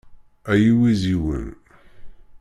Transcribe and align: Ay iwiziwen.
Ay 0.51 0.61
iwiziwen. 0.71 1.47